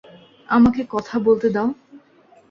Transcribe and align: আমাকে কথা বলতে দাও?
আমাকে 0.49 0.81
কথা 0.91 1.15
বলতে 1.19 1.47
দাও? 1.49 1.69